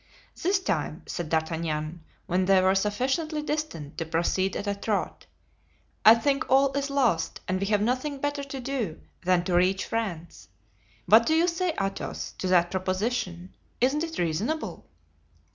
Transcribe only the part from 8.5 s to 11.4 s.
do than to reach France. What do